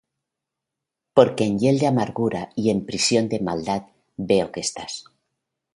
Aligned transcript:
Porque 1.17 1.43
en 1.45 1.59
hiel 1.59 1.77
de 1.77 1.85
amargura 1.85 2.49
y 2.55 2.71
en 2.71 2.87
prisión 2.87 3.29
de 3.29 3.39
maldad 3.39 3.83
veo 4.17 4.51
que 4.51 4.59
estás. 4.59 5.05